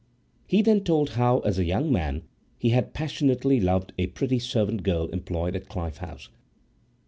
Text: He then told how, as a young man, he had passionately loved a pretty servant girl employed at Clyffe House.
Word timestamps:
He 0.47 0.63
then 0.63 0.79
told 0.83 1.09
how, 1.11 1.41
as 1.41 1.59
a 1.59 1.63
young 1.63 1.91
man, 1.91 2.23
he 2.57 2.69
had 2.69 2.91
passionately 2.91 3.59
loved 3.59 3.93
a 3.99 4.07
pretty 4.07 4.39
servant 4.39 4.81
girl 4.81 5.05
employed 5.09 5.55
at 5.55 5.69
Clyffe 5.69 5.97
House. 5.97 6.29